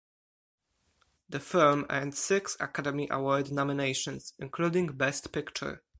[1.29, 5.83] The film earned six Academy Award nominations, including Best Picture.